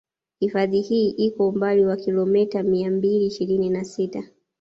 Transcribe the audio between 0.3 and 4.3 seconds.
Hifadhi hii iko umbali wa kilometa mia mbili ishirini na sita